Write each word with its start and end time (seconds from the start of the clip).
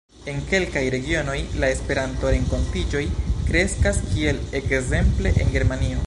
En 0.31 0.37
kelkaj 0.51 0.81
regionoj 0.93 1.35
la 1.63 1.67
Esperanto-renkontiĝoj 1.73 3.03
kreskas, 3.51 4.01
kiel 4.15 4.41
ekzemple 4.61 5.35
en 5.45 5.53
Germanio. 5.57 5.99